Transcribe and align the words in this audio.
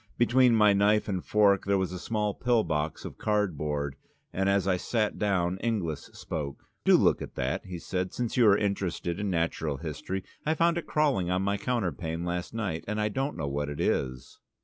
Between 0.17 0.55
my 0.55 0.73
knife 0.73 1.07
and 1.07 1.23
fork 1.23 1.65
there 1.65 1.77
was 1.77 1.91
a 1.91 1.99
small 1.99 2.33
pill 2.33 2.63
box 2.63 3.05
of 3.05 3.19
cardboard, 3.19 3.95
and 4.33 4.49
as 4.49 4.67
I 4.67 4.75
sat 4.75 5.19
down 5.19 5.59
Inglis 5.59 6.05
spoke. 6.11 6.63
"Do 6.83 6.97
look 6.97 7.21
at 7.21 7.35
that," 7.35 7.67
he 7.67 7.77
said, 7.77 8.11
"since 8.11 8.35
you 8.35 8.47
are 8.47 8.57
interested 8.57 9.19
in 9.19 9.29
natural 9.29 9.77
history. 9.77 10.23
I 10.43 10.55
found 10.55 10.79
it 10.79 10.87
crawling 10.87 11.29
on 11.29 11.43
my 11.43 11.57
counterpane 11.57 12.25
last 12.25 12.51
night, 12.51 12.83
and 12.87 12.99
I 12.99 13.09
don't 13.09 13.37
know 13.37 13.47
what 13.47 13.69
it 13.69 13.79
is." 13.79 14.39